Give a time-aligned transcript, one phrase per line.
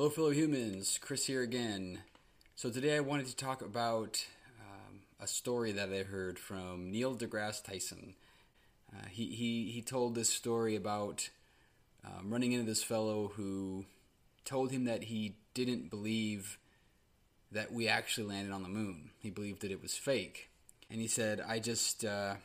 [0.00, 0.98] Hello, fellow humans.
[0.98, 1.98] Chris here again.
[2.56, 4.24] So, today I wanted to talk about
[4.58, 8.14] um, a story that I heard from Neil deGrasse Tyson.
[8.90, 11.28] Uh, he, he, he told this story about
[12.02, 13.84] um, running into this fellow who
[14.46, 16.56] told him that he didn't believe
[17.52, 19.10] that we actually landed on the moon.
[19.18, 20.48] He believed that it was fake.
[20.90, 22.36] And he said, I just, uh,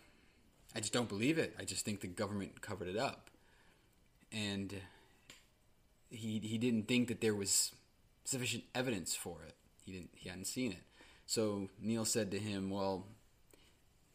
[0.75, 1.55] I just don't believe it.
[1.57, 3.29] I just think the government covered it up.
[4.33, 4.75] And
[6.09, 7.71] he he didn't think that there was
[8.23, 9.55] sufficient evidence for it.
[9.85, 10.83] He didn't he hadn't seen it.
[11.25, 13.05] So Neil said to him, "Well,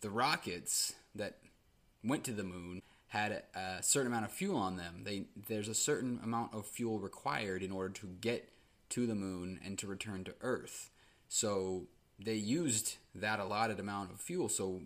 [0.01, 1.39] the rockets that
[2.03, 5.03] went to the moon had a, certain amount of fuel on them.
[5.05, 8.49] They there's a certain amount of fuel required in order to get
[8.91, 10.91] to the moon and to return to Earth.
[11.29, 11.87] So
[12.25, 14.49] they used that allotted amount of fuel.
[14.49, 14.81] So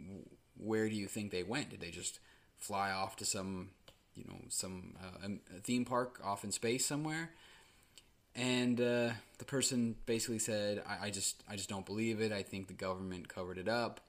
[0.57, 1.71] where do you think they went?
[1.71, 2.19] Did they just
[2.57, 3.71] fly off to some
[4.17, 5.29] you know some uh,
[5.63, 7.31] theme park off in space somewhere.
[8.37, 12.33] And uh, the person basically said, I, I, just I just don't believe it.
[12.33, 14.01] I think the government covered it up."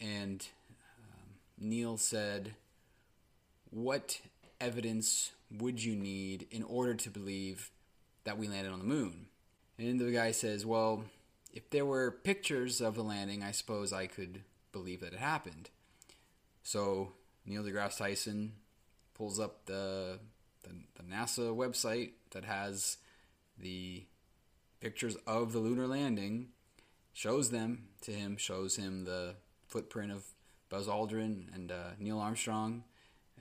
[0.00, 0.46] And
[0.80, 2.54] um, Neil said,
[3.70, 4.20] "What
[4.60, 7.70] evidence would you need in order to believe
[8.24, 9.26] that we landed on the moon?"
[9.78, 11.04] And the guy says, "Well,
[11.52, 14.40] if there were pictures of the landing, I suppose I could
[14.72, 15.68] believe that it happened."
[16.62, 17.12] So
[17.44, 18.52] Neil deGrasse Tyson
[19.14, 20.18] pulls up the,
[20.62, 22.98] the, the NASA website that has
[23.58, 24.04] the
[24.80, 26.48] pictures of the lunar landing,
[27.12, 30.24] shows them to him, shows him the footprint of
[30.68, 32.84] Buzz Aldrin and uh, Neil Armstrong,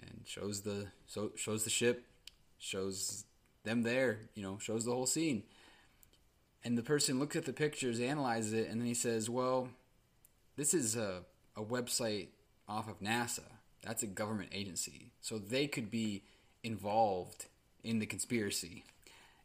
[0.01, 2.05] and shows the so, shows the ship,
[2.59, 3.25] shows
[3.63, 5.43] them there, you know, shows the whole scene.
[6.63, 9.69] And the person looks at the pictures, analyzes it, and then he says, "Well,
[10.55, 11.23] this is a,
[11.55, 12.27] a website
[12.67, 13.43] off of NASA.
[13.83, 15.11] That's a government agency.
[15.21, 16.23] So they could be
[16.63, 17.45] involved
[17.83, 18.83] in the conspiracy.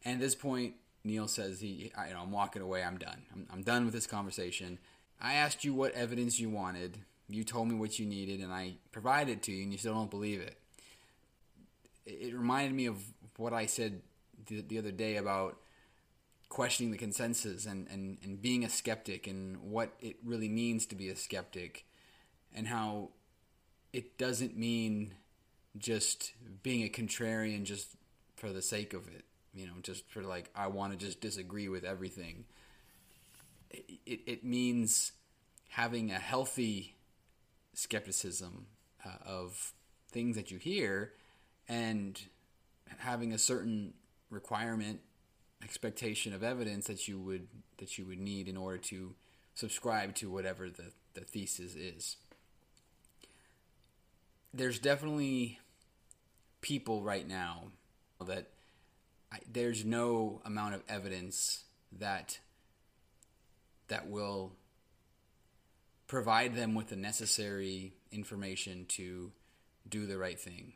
[0.05, 2.83] And at this point, Neil says, "He, I, you know, I'm walking away.
[2.83, 3.23] I'm done.
[3.33, 4.79] I'm, I'm done with this conversation.
[5.21, 6.99] I asked you what evidence you wanted.
[7.29, 9.95] You told me what you needed, and I provided it to you, and you still
[9.95, 10.57] don't believe it.
[12.07, 13.03] It, reminded me of
[13.37, 14.01] what I said
[14.47, 15.59] the, the other day about
[16.49, 20.95] questioning the consensus and, and, and being a skeptic and what it really means to
[20.95, 21.85] be a skeptic
[22.55, 23.11] and how
[23.93, 25.15] it doesn't mean
[25.77, 26.33] just
[26.63, 27.97] being a contrarian just
[28.37, 29.25] for the sake of it.
[29.55, 32.45] You know, just for like I want to just disagree with everything.
[33.71, 35.13] It it means
[35.69, 36.97] having a healthy
[37.75, 38.67] skepticism
[39.05, 39.73] uh, of
[40.11, 41.13] things that you hear
[41.69, 42.21] and
[42.99, 43.95] having a certain
[44.31, 45.01] requirement
[45.63, 47.49] expectation of evidence that you would
[47.79, 49.15] that you would need in order to
[49.55, 52.17] subscribe to whatever the, the thesis is
[54.53, 55.59] there's definitely
[56.61, 57.65] people right now
[58.27, 58.49] that
[59.33, 61.65] I, there's no amount of evidence
[61.99, 62.39] that
[63.89, 64.53] that will
[66.07, 69.33] provide them with the necessary information to
[69.89, 70.73] do the right thing.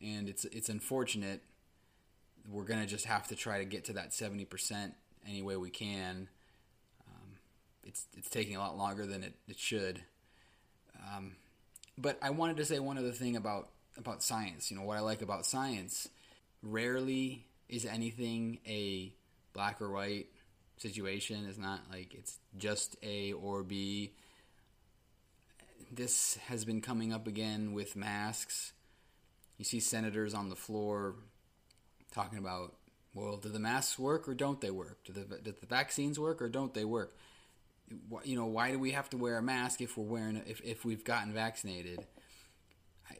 [0.00, 1.42] And it's it's unfortunate.
[2.48, 4.94] We're gonna just have to try to get to that seventy percent
[5.26, 6.28] any way we can.
[7.08, 7.28] Um,
[7.82, 10.02] it's it's taking a lot longer than it, it should.
[11.14, 11.36] Um,
[11.96, 14.70] but I wanted to say one other thing about about science.
[14.70, 16.08] You know what I like about science.
[16.62, 19.12] Rarely is anything a
[19.52, 20.26] black or white
[20.76, 21.46] situation.
[21.48, 24.12] It's not like it's just A or B.
[25.92, 28.72] This has been coming up again with masks.
[29.58, 31.14] You see senators on the floor
[32.12, 32.74] talking about,
[33.14, 34.98] well, do the masks work or don't they work?
[35.04, 37.16] Do the, do the vaccines work or don't they work?
[38.24, 40.84] You know, why do we have to wear a mask if we're wearing if if
[40.84, 42.04] we've gotten vaccinated?
[43.10, 43.16] I,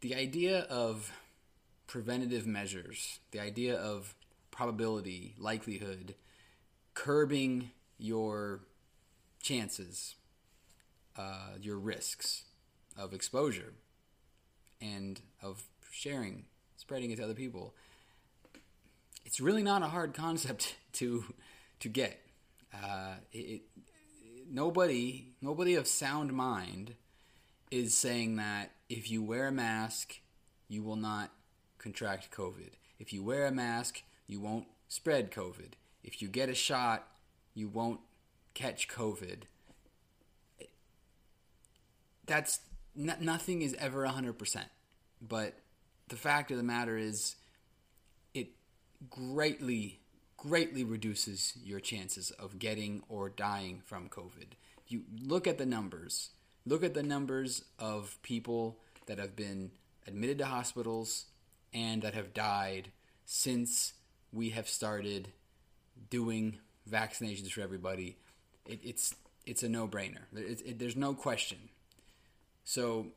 [0.00, 1.12] the idea of
[1.86, 4.14] preventative measures, the idea of
[4.50, 6.14] probability, likelihood,
[6.94, 8.60] curbing your
[9.40, 10.14] chances,
[11.16, 12.44] uh, your risks
[12.96, 13.72] of exposure,
[14.80, 16.44] and of sharing,
[16.76, 17.74] spreading it to other people.
[19.24, 21.24] It's really not a hard concept to
[21.80, 22.27] to get
[22.74, 23.62] uh, it,
[24.50, 26.94] nobody, nobody of sound mind
[27.70, 30.20] is saying that if you wear a mask,
[30.68, 31.30] you will not
[31.78, 32.72] contract COVID.
[32.98, 35.72] If you wear a mask, you won't spread COVID.
[36.02, 37.06] If you get a shot,
[37.54, 38.00] you won't
[38.54, 39.42] catch COVID.
[42.26, 42.60] That's
[42.98, 44.64] n- nothing is ever 100%.
[45.20, 45.54] But
[46.08, 47.36] the fact of the matter is,
[48.34, 48.48] it
[49.10, 50.00] greatly
[50.38, 54.54] greatly reduces your chances of getting or dying from COVID.
[54.86, 56.30] You look at the numbers.
[56.64, 59.72] Look at the numbers of people that have been
[60.06, 61.26] admitted to hospitals
[61.74, 62.88] and that have died
[63.26, 63.92] since
[64.32, 65.28] we have started
[66.10, 66.58] doing
[66.90, 68.16] vaccinations for everybody,
[68.66, 69.14] it, it's
[69.46, 70.22] it's a no brainer.
[70.34, 71.58] It, there's no question.
[72.64, 73.08] So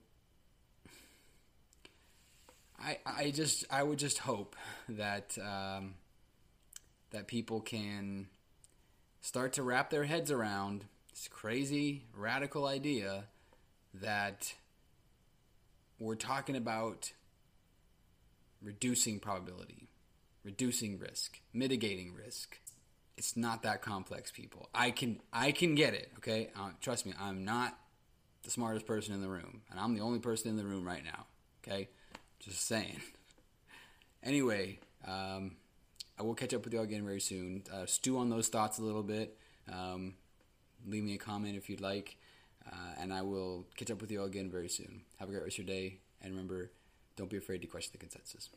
[2.80, 4.56] I I just I would just hope
[4.90, 5.96] that um,
[7.12, 8.28] that people can
[9.22, 13.26] start to wrap their heads around this crazy radical idea
[13.94, 14.54] that
[16.00, 17.12] we're talking about
[18.62, 19.90] reducing probability,
[20.44, 22.60] reducing risk, mitigating risk.
[23.18, 24.70] It's not that complex, people.
[24.74, 26.12] I can I can get it.
[26.18, 27.14] Okay, uh, trust me.
[27.20, 27.78] I'm not
[28.44, 31.04] the smartest person in the room, and I'm the only person in the room right
[31.04, 31.26] now.
[31.64, 31.90] Okay,
[32.40, 33.02] just saying.
[34.24, 34.78] Anyway,
[35.08, 35.56] um,
[36.22, 37.64] I will catch up with you all again very soon.
[37.74, 39.36] Uh, stew on those thoughts a little bit.
[39.68, 40.14] Um,
[40.86, 42.16] leave me a comment if you'd like,
[42.68, 45.02] uh, and I will catch up with you all again very soon.
[45.18, 46.70] Have a great rest of your day, and remember,
[47.16, 48.50] don't be afraid to question the consensus.